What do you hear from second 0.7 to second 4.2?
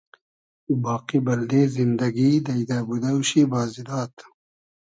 باقی بئلدې زیندئگی دݷدۂ بودۆ شی بازی داد